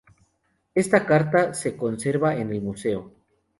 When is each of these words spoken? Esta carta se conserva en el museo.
Esta 0.73 1.05
carta 1.05 1.53
se 1.53 1.77
conserva 1.77 2.35
en 2.35 2.49
el 2.53 2.61
museo. 2.63 3.11